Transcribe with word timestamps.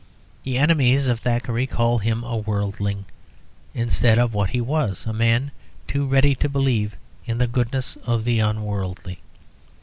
The 0.41 0.57
enemies 0.57 1.05
of 1.05 1.19
Thackeray 1.19 1.67
call 1.67 1.99
him 1.99 2.23
a 2.23 2.35
worldling, 2.35 3.05
instead 3.75 4.17
of 4.17 4.33
what 4.33 4.49
he 4.49 4.59
was, 4.59 5.05
a 5.05 5.13
man 5.13 5.51
too 5.87 6.07
ready 6.07 6.33
to 6.37 6.49
believe 6.49 6.95
in 7.27 7.37
the 7.37 7.45
goodness 7.45 7.97
of 8.03 8.23
the 8.23 8.39
unworldly. 8.39 9.19